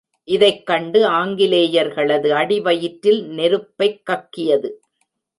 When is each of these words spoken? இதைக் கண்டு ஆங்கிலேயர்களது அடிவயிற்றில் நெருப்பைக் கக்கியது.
இதைக் 0.23 0.65
கண்டு 0.65 0.99
ஆங்கிலேயர்களது 1.09 2.29
அடிவயிற்றில் 2.29 3.27
நெருப்பைக் 3.27 4.05
கக்கியது. 4.05 4.81